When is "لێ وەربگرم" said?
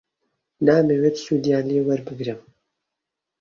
1.73-2.39